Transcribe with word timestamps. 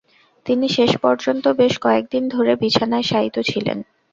তিনি 0.45 0.65
শেষ 0.69 0.91
পর্যন্ত 0.97 1.45
বেশ 1.61 1.73
কয়েকদিন 1.81 2.23
ধরে 2.29 2.51
বিছানায় 2.55 3.05
শায়িত 3.11 3.37
ছিলেন। 3.49 3.77